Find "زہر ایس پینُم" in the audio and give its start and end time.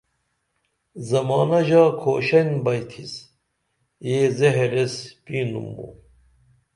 4.37-5.67